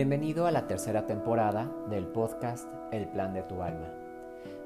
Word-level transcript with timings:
Bienvenido 0.00 0.46
a 0.46 0.52
la 0.52 0.68
tercera 0.68 1.06
temporada 1.08 1.68
del 1.90 2.06
podcast 2.06 2.72
El 2.92 3.08
Plan 3.08 3.34
de 3.34 3.42
tu 3.42 3.62
Alma, 3.62 3.92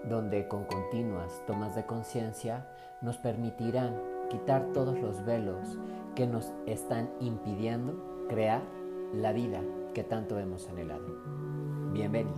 donde 0.05 0.47
con 0.47 0.67
continuas 0.67 1.41
tomas 1.47 1.75
de 1.75 1.87
conciencia 1.87 2.69
nos 3.01 3.17
permitirán 3.17 3.99
quitar 4.29 4.75
todos 4.75 4.99
los 4.99 5.25
velos 5.25 5.79
que 6.15 6.27
nos 6.27 6.53
están 6.67 7.11
impidiendo 7.19 8.27
crear 8.29 8.61
la 9.15 9.33
vida 9.33 9.63
que 9.95 10.05
tanto 10.05 10.39
hemos 10.39 10.69
anhelado. 10.69 11.07
Bienvenido. 11.95 12.37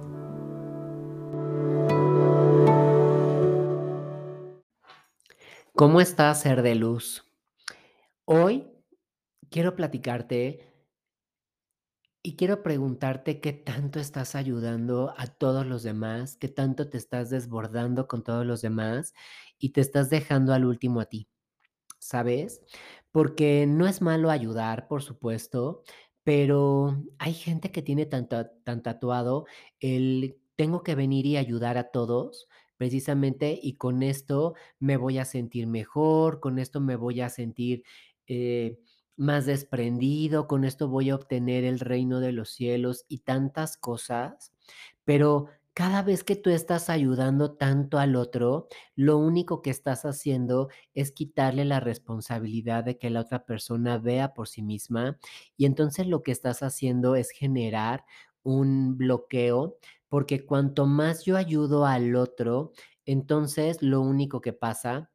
¿Cómo 5.75 6.01
estás, 6.01 6.43
ser 6.43 6.63
de 6.63 6.77
luz? 6.77 7.29
Hoy 8.25 8.71
quiero 9.51 9.75
platicarte 9.75 10.74
y 12.25 12.37
quiero 12.37 12.63
preguntarte 12.65 13.41
qué 13.41 13.53
tanto 13.53 14.01
estás 14.01 14.35
ayudando 14.35 15.15
a 15.19 15.27
todos 15.29 15.67
los 15.67 15.83
demás, 15.85 16.37
qué 16.39 16.49
tanto 16.49 16.89
te 16.91 16.99
estás 16.99 17.31
desbordando 17.31 18.09
con 18.09 18.25
todos 18.25 18.47
los 18.47 18.63
demás 18.63 19.15
y 19.59 19.71
te 19.73 19.83
estás 19.83 20.11
dejando 20.11 20.55
al 20.55 20.65
último 20.65 21.01
a 21.01 21.07
ti, 21.07 21.29
¿sabes? 21.99 22.63
Porque 23.13 23.67
no 23.67 23.87
es 23.87 24.03
malo 24.03 24.31
ayudar, 24.31 24.89
por 24.89 25.03
supuesto, 25.03 25.83
pero 26.25 27.05
hay 27.19 27.35
gente 27.35 27.71
que 27.73 27.83
tiene 27.83 28.07
tan, 28.07 28.29
tan 28.29 28.83
tatuado 28.83 29.47
el 29.81 30.39
tengo 30.57 30.83
que 30.83 30.95
venir 30.95 31.27
y 31.27 31.37
ayudar 31.37 31.79
a 31.79 31.91
todos 31.91 32.49
precisamente 32.77 33.59
y 33.63 33.77
con 33.77 34.03
esto 34.03 34.55
me 34.79 34.97
voy 34.97 35.19
a 35.19 35.25
sentir 35.25 35.67
mejor, 35.67 36.41
con 36.41 36.59
esto 36.59 36.81
me 36.81 36.97
voy 36.97 37.21
a 37.21 37.29
sentir... 37.31 37.85
eh, 38.27 38.79
más 39.17 39.47
desprendido, 39.47 40.49
con 40.49 40.65
esto 40.65 40.89
voy 40.89 41.11
a 41.11 41.15
obtener 41.17 41.65
el 41.65 41.81
reino 41.81 42.21
de 42.21 42.33
los 42.33 42.51
cielos 42.51 43.05
y 43.09 43.19
tantas 43.19 43.77
cosas, 43.77 44.53
pero 45.05 45.47
cada 45.75 46.03
vez 46.03 46.23
que 46.23 46.37
tú 46.37 46.51
estás 46.51 46.89
ayudando 46.89 47.53
tanto 47.55 47.99
al 47.99 48.15
otro, 48.15 48.69
lo 48.95 49.19
único 49.19 49.61
que 49.61 49.71
estás 49.71 50.05
haciendo 50.05 50.69
es 50.95 51.11
quitarle 51.11 51.65
la 51.65 51.81
responsabilidad 51.81 52.85
de 52.85 52.97
que 52.97 53.11
la 53.11 53.21
otra 53.23 53.45
persona 53.45 53.99
vea 53.99 54.35
por 54.35 54.47
sí 54.49 54.63
misma 54.63 55.19
y 55.57 55.67
entonces 55.67 56.07
lo 56.07 56.23
que 56.23 56.31
estás 56.33 56.63
haciendo 56.63 57.17
es 57.17 57.31
generar 57.31 58.05
un 58.45 58.97
bloqueo, 58.97 59.77
porque 60.09 60.47
cuanto 60.47 60.87
más 60.87 61.25
yo 61.25 61.37
ayudo 61.37 61.87
al 61.87 62.15
otro, 62.15 62.73
entonces 63.05 63.83
lo 63.83 64.01
único 64.01 64.41
que 64.41 64.53
pasa 64.53 65.11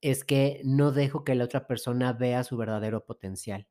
es 0.00 0.24
que 0.24 0.60
no 0.64 0.92
dejo 0.92 1.24
que 1.24 1.34
la 1.34 1.44
otra 1.44 1.66
persona 1.66 2.12
vea 2.12 2.44
su 2.44 2.56
verdadero 2.56 3.04
potencial. 3.04 3.66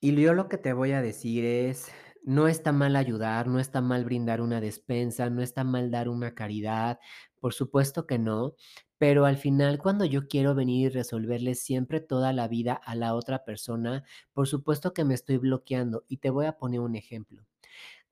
Y 0.00 0.14
yo 0.20 0.34
lo 0.34 0.48
que 0.48 0.58
te 0.58 0.72
voy 0.72 0.92
a 0.92 1.02
decir 1.02 1.44
es, 1.44 1.90
no 2.22 2.46
está 2.48 2.72
mal 2.72 2.94
ayudar, 2.96 3.46
no 3.48 3.58
está 3.58 3.80
mal 3.80 4.04
brindar 4.04 4.40
una 4.40 4.60
despensa, 4.60 5.30
no 5.30 5.42
está 5.42 5.64
mal 5.64 5.90
dar 5.90 6.08
una 6.08 6.34
caridad, 6.34 6.98
por 7.40 7.54
supuesto 7.54 8.06
que 8.06 8.18
no, 8.18 8.54
pero 8.98 9.24
al 9.26 9.36
final 9.38 9.78
cuando 9.78 10.04
yo 10.04 10.28
quiero 10.28 10.54
venir 10.54 10.86
y 10.86 10.94
resolverle 10.94 11.54
siempre 11.54 12.00
toda 12.00 12.32
la 12.32 12.48
vida 12.48 12.74
a 12.74 12.94
la 12.94 13.14
otra 13.14 13.44
persona, 13.44 14.04
por 14.32 14.46
supuesto 14.48 14.92
que 14.94 15.04
me 15.04 15.14
estoy 15.14 15.38
bloqueando 15.38 16.04
y 16.08 16.18
te 16.18 16.30
voy 16.30 16.46
a 16.46 16.58
poner 16.58 16.80
un 16.80 16.96
ejemplo. 16.96 17.44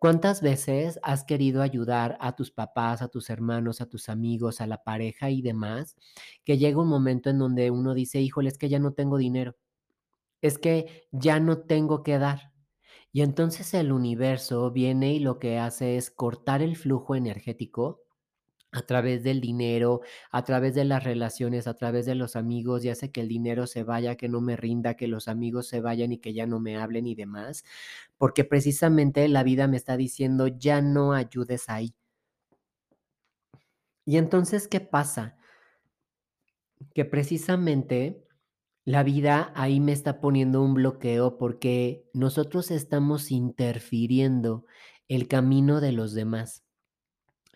¿Cuántas 0.02 0.42
veces 0.42 0.98
has 1.04 1.22
querido 1.22 1.62
ayudar 1.62 2.18
a 2.20 2.34
tus 2.34 2.50
papás, 2.50 3.02
a 3.02 3.08
tus 3.08 3.30
hermanos, 3.30 3.80
a 3.80 3.86
tus 3.88 4.08
amigos, 4.08 4.60
a 4.60 4.66
la 4.66 4.82
pareja 4.82 5.30
y 5.30 5.42
demás, 5.42 5.94
que 6.44 6.58
llega 6.58 6.80
un 6.82 6.88
momento 6.88 7.30
en 7.30 7.38
donde 7.38 7.70
uno 7.70 7.94
dice: 7.94 8.20
"Híjole, 8.20 8.48
es 8.48 8.58
que 8.58 8.68
ya 8.68 8.80
no 8.80 8.94
tengo 8.94 9.16
dinero, 9.16 9.54
es 10.42 10.58
que 10.58 11.08
ya 11.12 11.40
no 11.40 11.60
tengo 11.60 12.02
que 12.02 12.18
dar"? 12.18 12.52
Y 13.12 13.22
entonces 13.22 13.74
el 13.74 13.92
universo 13.92 14.70
viene 14.72 15.14
y 15.14 15.20
lo 15.20 15.38
que 15.40 15.58
hace 15.58 15.96
es 15.98 16.10
cortar 16.10 16.62
el 16.62 16.76
flujo 16.76 17.14
energético 17.16 18.02
a 18.72 18.82
través 18.82 19.22
del 19.22 19.40
dinero, 19.40 20.00
a 20.30 20.44
través 20.44 20.74
de 20.74 20.84
las 20.84 21.04
relaciones, 21.04 21.66
a 21.66 21.74
través 21.74 22.06
de 22.06 22.14
los 22.14 22.36
amigos, 22.36 22.84
y 22.84 22.88
hace 22.90 23.10
que 23.12 23.20
el 23.20 23.28
dinero 23.28 23.66
se 23.66 23.82
vaya, 23.84 24.16
que 24.16 24.28
no 24.28 24.40
me 24.40 24.56
rinda, 24.56 24.94
que 24.94 25.08
los 25.08 25.28
amigos 25.28 25.68
se 25.68 25.80
vayan 25.80 26.12
y 26.12 26.18
que 26.18 26.32
ya 26.34 26.46
no 26.46 26.58
me 26.60 26.76
hablen 26.78 27.06
y 27.06 27.14
demás, 27.14 27.64
porque 28.18 28.44
precisamente 28.44 29.28
la 29.28 29.42
vida 29.44 29.68
me 29.68 29.76
está 29.78 29.96
diciendo: 29.98 30.48
"Ya 30.48 30.82
no 30.82 31.12
ayudes 31.14 31.68
ahí". 31.68 31.94
Y 34.04 34.16
entonces, 34.16 34.68
¿qué 34.68 34.78
pasa? 34.80 35.36
Que 36.94 37.04
precisamente 37.04 38.26
la 38.84 39.02
vida 39.02 39.52
ahí 39.54 39.80
me 39.80 39.92
está 39.92 40.20
poniendo 40.20 40.62
un 40.62 40.74
bloqueo, 40.74 41.38
porque 41.38 42.08
nosotros 42.14 42.70
estamos 42.70 43.30
interfiriendo 43.30 44.66
el 45.08 45.28
camino 45.28 45.80
de 45.80 45.92
los 45.92 46.14
demás. 46.14 46.64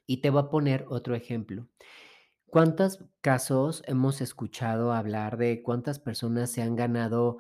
Y 0.09 0.19
te 0.19 0.31
voy 0.31 0.43
a 0.43 0.49
poner 0.49 0.87
otro 0.89 1.15
ejemplo. 1.17 1.67
¿Cuántos 2.47 3.05
casos 3.23 3.83
hemos 3.87 4.21
escuchado 4.23 4.93
hablar 4.93 5.39
de 5.39 5.63
cuántas 5.63 5.99
personas 6.01 6.51
se 6.53 6.63
han 6.63 6.77
ganado, 6.77 7.39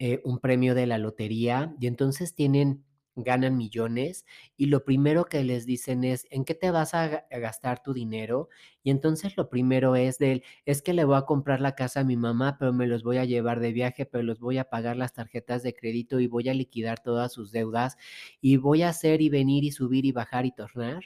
eh, 0.00 0.20
un 0.24 0.40
premio 0.40 0.74
de 0.74 0.86
la 0.86 0.98
lotería? 0.98 1.74
Y 1.80 1.86
entonces 1.88 2.34
tienen 2.34 2.84
ganan 3.16 3.56
millones, 3.56 4.26
y 4.56 4.66
lo 4.66 4.84
primero 4.84 5.26
que 5.26 5.44
les 5.44 5.66
dicen 5.66 6.04
es: 6.04 6.26
"¿En 6.30 6.44
qué 6.46 6.54
te 6.54 6.70
vas 6.72 6.94
a 6.94 7.08
ga 7.08 7.26
a 7.32 7.38
gastar 7.40 7.82
tu 7.82 7.94
dinero?". 7.94 8.48
Y 8.82 8.90
entonces 8.90 9.36
lo 9.36 9.50
primero 9.50 9.96
es 9.96 10.18
del: 10.18 10.44
"Es 10.66 10.82
que 10.82 10.94
le 10.94 11.04
voy 11.04 11.16
a 11.18 11.22
comprar 11.22 11.60
la 11.60 11.74
casa 11.76 12.00
a 12.00 12.04
mi 12.04 12.16
mamá, 12.16 12.56
pero 12.58 12.72
me 12.74 12.86
los 12.88 13.02
voy 13.04 13.18
a 13.18 13.24
llevar 13.26 13.60
de 13.60 13.72
viaje, 13.72 14.06
pero 14.06 14.24
los 14.24 14.40
voy 14.40 14.58
a 14.58 14.64
pagar 14.70 14.96
las 14.96 15.14
tarjetas 15.14 15.62
de 15.64 15.74
crédito 15.74 16.20
y 16.20 16.28
voy 16.28 16.48
a 16.50 16.54
liquidar 16.54 17.00
todas 17.02 17.32
sus 17.32 17.52
deudas, 17.52 17.96
y 18.40 18.56
voy 18.58 18.82
a 18.82 18.90
hacer 18.90 19.22
y 19.22 19.30
venir 19.30 19.64
y 19.64 19.72
subir 19.72 20.06
y 20.06 20.12
bajar 20.12 20.46
y 20.46 20.52
tornar". 20.52 21.04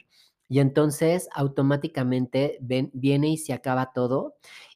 Y 0.51 0.59
entonces 0.59 1.29
automáticamente 1.33 2.57
ven 2.61 2.91
viene 2.93 3.29
y 3.29 3.37
se 3.37 3.53
acaba 3.53 3.93
todo, 3.93 4.35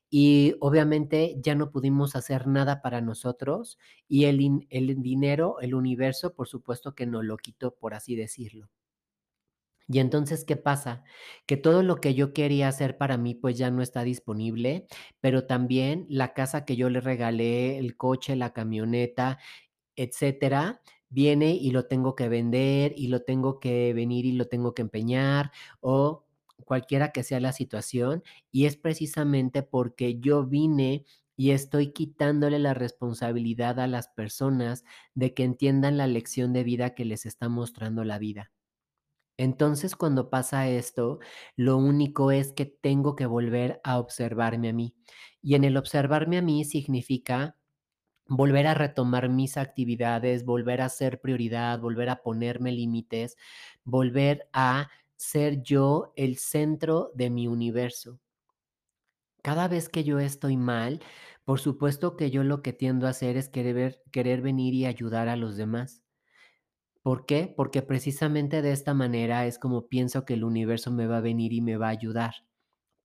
y 0.10 0.56
obviamente 0.62 1.36
ya 1.42 1.56
no 1.56 1.72
pudimos 1.72 2.16
hacer 2.16 2.48
nada 2.48 2.82
para 2.82 3.02
nosotros, 3.02 3.78
y 4.08 4.26
el 4.26 4.68
el 4.70 5.02
dinero, 5.02 5.58
el 5.62 5.76
universo, 5.76 6.34
por 6.34 6.48
supuesto 6.48 6.96
que 6.96 7.06
nos 7.08 7.26
lo 7.26 7.38
quitó, 7.38 7.76
por 7.76 7.94
así 7.94 8.16
decirlo. 8.16 8.70
Y 9.88 10.00
entonces, 10.00 10.46
¿qué 10.46 10.56
pasa? 10.58 11.04
Que 11.46 11.58
todo 11.58 11.84
lo 11.84 11.98
que 11.98 12.16
yo 12.16 12.34
quería 12.34 12.68
hacer 12.68 12.98
para 12.98 13.18
mí, 13.18 13.36
pues 13.36 13.58
ya 13.58 13.70
no 13.70 13.84
está 13.84 14.04
disponible, 14.04 14.88
pero 15.22 15.46
también 15.46 16.08
la 16.10 16.34
casa 16.34 16.66
que 16.66 16.76
yo 16.76 16.90
le 16.90 17.02
regalé, 17.02 17.78
el 17.78 17.96
coche, 17.96 18.36
la 18.36 18.52
camioneta, 18.54 19.38
etcétera, 19.96 20.82
viene 21.16 21.54
y 21.56 21.72
lo 21.72 21.86
tengo 21.88 22.16
que 22.16 22.30
vender, 22.30 22.94
y 22.96 23.08
lo 23.08 23.24
tengo 23.24 23.60
que 23.60 23.94
venir 23.94 24.26
y 24.26 24.34
lo 24.34 24.46
tengo 24.48 24.74
que 24.76 24.84
empeñar, 24.84 25.52
o 25.82 26.26
cualquiera 26.66 27.12
que 27.12 27.24
sea 27.24 27.40
la 27.40 27.54
situación, 27.54 28.24
y 28.52 28.66
es 28.66 28.78
precisamente 28.78 29.64
porque 29.64 30.20
yo 30.20 30.46
vine 30.46 31.06
y 31.38 31.52
estoy 31.52 31.92
quitándole 31.94 32.60
la 32.60 32.74
responsabilidad 32.74 33.80
a 33.80 33.88
las 33.88 34.08
personas 34.10 34.86
de 35.16 35.34
que 35.34 35.44
entiendan 35.44 35.98
la 35.98 36.08
lección 36.08 36.54
de 36.54 36.64
vida 36.64 36.96
que 36.96 37.06
les 37.06 37.26
está 37.26 37.50
mostrando 37.50 38.04
la 38.04 38.20
vida. 38.20 38.52
Entonces, 39.38 39.96
cuando 39.96 40.30
pasa 40.30 40.70
esto, 40.70 41.20
lo 41.58 41.78
único 41.78 42.32
es 42.32 42.54
que 42.54 42.66
tengo 42.66 43.16
que 43.16 43.26
volver 43.26 43.82
a 43.84 44.00
observarme 44.00 44.70
a 44.70 44.74
mí. 44.74 44.96
Y 45.42 45.56
en 45.56 45.66
el 45.66 45.78
observarme 45.78 46.38
a 46.38 46.42
mí 46.42 46.64
significa 46.64 47.58
volver 48.28 48.68
a 48.68 48.74
retomar 48.74 49.30
mis 49.30 49.58
actividades, 49.58 50.46
volver 50.46 50.82
a 50.82 50.90
ser 50.90 51.22
prioridad, 51.22 51.80
volver 51.80 52.10
a 52.10 52.22
ponerme 52.24 52.72
límites, 52.72 53.38
volver 53.84 54.48
a 54.54 54.90
ser 55.16 55.62
yo 55.64 56.14
el 56.16 56.38
centro 56.38 57.12
de 57.16 57.30
mi 57.30 57.48
universo. 57.48 58.20
Cada 59.42 59.70
vez 59.70 59.88
que 59.88 60.04
yo 60.04 60.20
estoy 60.20 60.58
mal, 60.58 61.00
por 61.46 61.62
supuesto 61.62 62.18
que 62.18 62.32
yo 62.32 62.44
lo 62.44 62.62
que 62.62 62.74
tiendo 62.74 63.08
a 63.08 63.12
hacer 63.12 63.38
es 63.38 63.48
querer 63.48 64.02
querer 64.12 64.42
venir 64.42 64.74
y 64.74 64.86
ayudar 64.86 65.30
a 65.30 65.38
los 65.38 65.56
demás. 65.56 66.04
¿Por 67.04 67.26
qué? 67.26 67.54
Porque 67.56 67.82
precisamente 67.84 68.62
de 68.62 68.74
esta 68.74 68.94
manera 68.94 69.46
es 69.46 69.60
como 69.60 69.88
pienso 69.88 70.26
que 70.26 70.34
el 70.34 70.44
universo 70.44 70.92
me 70.92 71.08
va 71.08 71.20
a 71.20 71.22
venir 71.22 71.54
y 71.54 71.62
me 71.62 71.78
va 71.78 71.88
a 71.88 71.92
ayudar. 71.92 72.34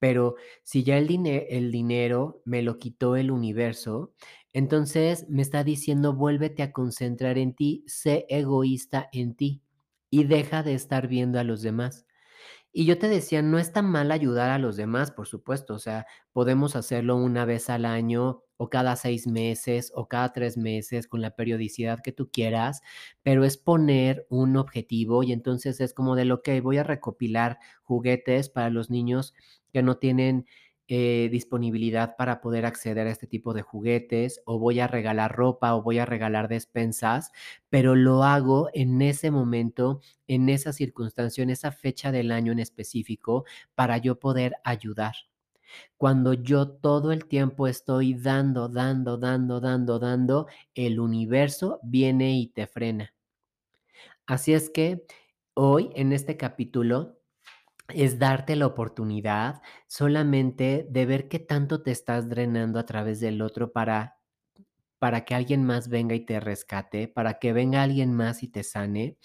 Pero 0.01 0.37
si 0.65 0.83
ya 0.85 0.99
el 0.99 1.09
el 1.51 1.71
dinero 1.73 2.43
me 2.45 2.63
lo 2.63 2.79
quitó 2.79 3.17
el 3.17 3.31
universo, 3.31 4.13
entonces 4.53 5.27
me 5.29 5.43
está 5.43 5.65
diciendo: 5.65 6.15
"Vuélvete 6.15 6.63
a 6.65 6.73
concentrar 6.73 7.39
en 7.39 7.55
ti, 7.55 7.85
sé 7.87 8.27
egoísta 8.31 9.09
en 9.13 9.35
ti 9.37 9.63
y 10.11 10.25
deja 10.25 10.63
de 10.65 10.75
estar 10.75 11.07
viendo 11.09 11.39
a 11.39 11.45
los 11.45 11.63
demás". 11.63 12.07
Y 12.75 12.85
yo 12.85 12.99
te 12.99 13.09
decía, 13.09 13.43
no 13.43 13.59
está 13.59 13.83
mal 13.83 14.13
ayudar 14.13 14.51
a 14.51 14.59
los 14.59 14.77
demás, 14.77 15.11
por 15.11 15.27
supuesto, 15.27 15.75
o 15.75 15.79
sea, 15.81 16.07
podemos 16.33 16.77
hacerlo 16.77 17.17
una 17.17 17.45
vez 17.45 17.69
al 17.69 17.85
año, 17.85 18.45
o 18.59 18.69
cada 18.71 18.95
6 18.95 19.27
meses, 19.27 19.91
o 19.95 20.07
cada 20.07 20.33
3 20.33 20.57
meses, 20.57 21.09
con 21.09 21.21
la 21.21 21.35
periodicidad 21.35 21.99
que 22.01 22.13
tú 22.13 22.31
quieras, 22.31 22.81
pero 23.25 23.45
es 23.45 23.57
poner 23.57 24.25
un 24.31 24.57
objetivo, 24.57 25.25
y 25.25 25.33
entonces 25.33 25.81
es 25.81 25.93
como 25.95 26.15
de: 26.15 26.31
"Okey, 26.31 26.61
voy 26.61 26.79
a 26.79 26.85
recopilar 26.85 27.59
juguetes 27.83 28.49
para 28.51 28.71
los 28.71 28.89
niños 28.89 29.35
que 29.73 29.83
no 29.83 29.97
tienen, 29.97 30.47
eh, 30.93 31.29
disponibilidad 31.31 32.17
para 32.17 32.41
poder 32.41 32.67
acceder 32.67 33.07
a 33.07 33.13
este 33.13 33.29
tipo 33.29 33.55
de 33.55 33.63
juguetes, 33.63 34.43
o 34.45 34.59
voy 34.59 34.81
a 34.81 34.89
regalar 34.89 35.31
ropa, 35.31 35.77
o 35.77 35.83
voy 35.83 36.01
a 36.01 36.05
regalar 36.05 36.49
despensas, 36.49 37.31
pero 37.69 37.95
lo 37.95 38.25
hago 38.25 38.71
en 38.75 39.01
ese 39.01 39.31
momento, 39.31 40.01
en 40.27 40.49
esa 40.49 40.73
circunstancia, 40.73 41.45
en 41.45 41.51
esa 41.51 41.71
fecha 41.71 42.11
del 42.11 42.33
año 42.33 42.51
en 42.51 42.59
específico, 42.59 43.45
para 43.77 43.99
yo 43.99 44.19
poder 44.19 44.55
ayudar. 44.65 45.15
Cuando 45.97 46.33
yo 46.35 46.69
todo 46.69 47.13
el 47.13 47.27
tiempo 47.27 47.69
estoy 47.69 48.15
dando, 48.15 48.69
dando, 48.69 49.17
dando, 49.17 49.61
dando, 49.61 50.01
dando, 50.01 50.49
el 50.75 50.99
universo 50.99 51.79
viene 51.85 52.37
y 52.37 52.49
te 52.49 52.67
frena. 52.67 53.15
Así 54.27 54.55
es 54.55 54.71
que 54.71 55.07
hoy 55.55 55.93
en 55.95 56.13
este 56.13 56.37
capítulo 56.37 57.20
es 57.95 58.19
darte 58.19 58.57
la 58.57 58.67
oportunidad 58.67 59.63
solamente 59.87 60.87
de 60.91 61.07
ver 61.07 61.29
qué 61.29 61.39
tanto 61.39 61.83
te 61.83 61.91
estás 61.91 62.29
drenando 62.29 62.79
a 62.79 62.87
través 62.87 63.21
del 63.21 63.43
otro 63.43 63.73
para 63.73 64.17
para 64.99 65.25
que 65.25 65.35
alguien 65.35 65.65
más 65.65 65.89
venga 65.89 66.15
y 66.15 66.21
te 66.27 66.41
rescate, 66.41 67.09
para 67.09 67.39
que 67.39 67.55
venga 67.55 67.83
alguien 67.83 68.15
más 68.15 68.43
y 68.43 68.49
te 68.49 68.63
sane, 68.63 69.17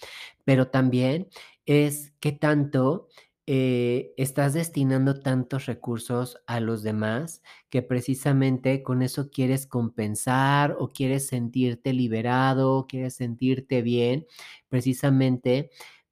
pero 0.44 0.68
también 0.70 1.28
es 1.66 2.14
qué 2.18 2.32
tanto 2.32 3.08
eh, 3.46 4.12
estás 4.16 4.54
destinando 4.54 5.20
tantos 5.20 5.66
recursos 5.66 6.38
a 6.46 6.60
los 6.60 6.82
demás 6.82 7.42
que 7.70 7.82
precisamente 7.82 8.82
con 8.82 9.02
eso 9.02 9.30
quieres 9.30 9.66
compensar 9.66 10.76
o 10.80 10.88
quieres 10.88 11.28
sentirte 11.28 11.92
liberado, 11.92 12.86
quieres 12.88 13.14
sentirte 13.14 13.82
bien, 13.82 14.26
precisamente 14.68 15.70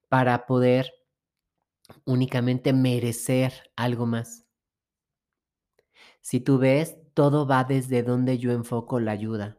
para 0.08 0.46
poder 0.46 0.92
únicamente 2.04 2.72
merecer 2.72 3.52
algo 3.76 4.06
más. 4.06 4.46
Si 6.20 6.40
tú 6.40 6.58
ves, 6.58 6.96
todo 7.14 7.46
va 7.46 7.62
desde 7.64 8.02
donde 8.02 8.38
yo 8.38 8.50
enfoco 8.50 8.98
la 8.98 9.12
ayuda. 9.12 9.58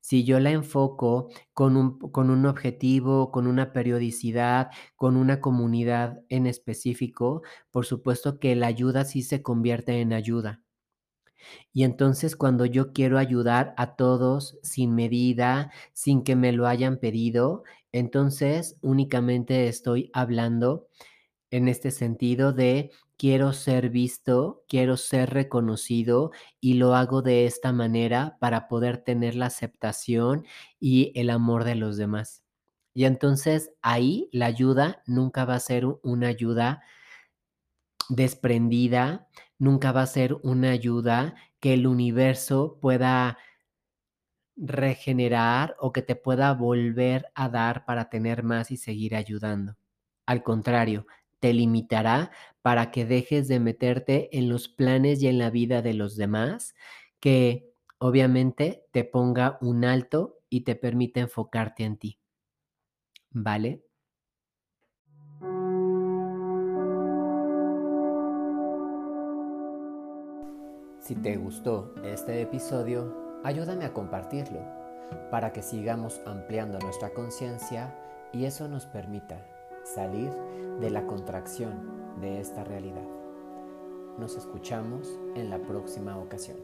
Si 0.00 0.24
yo 0.24 0.40
la 0.40 0.50
enfoco 0.52 1.28
con 1.54 1.76
un, 1.76 1.98
con 1.98 2.30
un 2.30 2.46
objetivo, 2.46 3.30
con 3.32 3.46
una 3.46 3.72
periodicidad, 3.72 4.70
con 4.96 5.16
una 5.16 5.40
comunidad 5.40 6.22
en 6.28 6.46
específico, 6.46 7.42
por 7.72 7.86
supuesto 7.86 8.38
que 8.38 8.56
la 8.56 8.68
ayuda 8.68 9.04
sí 9.04 9.22
se 9.22 9.42
convierte 9.42 10.00
en 10.00 10.12
ayuda. 10.12 10.62
Y 11.72 11.84
entonces 11.84 12.36
cuando 12.36 12.66
yo 12.66 12.92
quiero 12.92 13.18
ayudar 13.18 13.74
a 13.76 13.96
todos 13.96 14.58
sin 14.62 14.94
medida, 14.94 15.70
sin 15.92 16.22
que 16.22 16.36
me 16.36 16.52
lo 16.52 16.66
hayan 16.66 16.98
pedido, 16.98 17.64
entonces 17.92 18.76
únicamente 18.82 19.68
estoy 19.68 20.10
hablando 20.12 20.88
en 21.50 21.68
este 21.68 21.90
sentido 21.90 22.52
de 22.52 22.90
quiero 23.16 23.52
ser 23.52 23.90
visto, 23.90 24.64
quiero 24.68 24.96
ser 24.96 25.30
reconocido 25.30 26.30
y 26.60 26.74
lo 26.74 26.94
hago 26.94 27.22
de 27.22 27.46
esta 27.46 27.72
manera 27.72 28.36
para 28.40 28.68
poder 28.68 28.98
tener 28.98 29.34
la 29.34 29.46
aceptación 29.46 30.46
y 30.78 31.12
el 31.14 31.30
amor 31.30 31.64
de 31.64 31.74
los 31.74 31.96
demás. 31.96 32.42
Y 32.94 33.04
entonces 33.04 33.72
ahí 33.82 34.28
la 34.32 34.46
ayuda 34.46 35.02
nunca 35.06 35.44
va 35.44 35.54
a 35.54 35.60
ser 35.60 35.86
una 36.02 36.28
ayuda 36.28 36.82
desprendida, 38.08 39.28
nunca 39.58 39.92
va 39.92 40.02
a 40.02 40.06
ser 40.06 40.34
una 40.42 40.70
ayuda 40.70 41.34
que 41.60 41.74
el 41.74 41.86
universo 41.86 42.78
pueda 42.80 43.38
regenerar 44.56 45.76
o 45.78 45.92
que 45.92 46.02
te 46.02 46.16
pueda 46.16 46.52
volver 46.52 47.26
a 47.34 47.48
dar 47.48 47.84
para 47.84 48.10
tener 48.10 48.42
más 48.42 48.70
y 48.70 48.76
seguir 48.76 49.14
ayudando. 49.14 49.76
Al 50.26 50.42
contrario, 50.42 51.06
te 51.40 51.52
limitará 51.52 52.30
para 52.62 52.90
que 52.90 53.04
dejes 53.04 53.48
de 53.48 53.58
meterte 53.58 54.36
en 54.36 54.48
los 54.48 54.68
planes 54.68 55.22
y 55.22 55.28
en 55.28 55.38
la 55.38 55.50
vida 55.50 55.82
de 55.82 55.94
los 55.94 56.16
demás, 56.16 56.74
que 57.18 57.72
obviamente 57.98 58.86
te 58.92 59.04
ponga 59.04 59.58
un 59.60 59.84
alto 59.84 60.38
y 60.48 60.62
te 60.62 60.76
permite 60.76 61.20
enfocarte 61.20 61.84
en 61.84 61.96
ti. 61.96 62.18
¿Vale? 63.30 63.84
Si 71.00 71.14
te 71.16 71.36
gustó 71.36 71.94
este 72.04 72.42
episodio, 72.42 73.40
ayúdame 73.42 73.84
a 73.84 73.92
compartirlo 73.92 74.60
para 75.30 75.52
que 75.52 75.62
sigamos 75.62 76.20
ampliando 76.26 76.78
nuestra 76.78 77.10
conciencia 77.10 77.96
y 78.32 78.44
eso 78.44 78.68
nos 78.68 78.86
permita 78.86 79.44
salir 79.82 80.30
de 80.80 80.90
la 80.90 81.06
contracción 81.06 82.18
de 82.20 82.40
esta 82.40 82.64
realidad. 82.64 83.06
Nos 84.18 84.36
escuchamos 84.36 85.18
en 85.34 85.50
la 85.50 85.58
próxima 85.58 86.18
ocasión. 86.18 86.56